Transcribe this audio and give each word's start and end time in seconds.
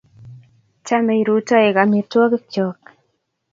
chamei 0.85 1.21
rutoik 1.27 1.75
amitwokikchok 1.83 2.79